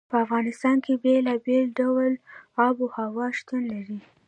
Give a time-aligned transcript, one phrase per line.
[0.09, 2.11] په افغانستان کې بېلابېل ډوله
[2.65, 3.97] آب وهوا شتون لري.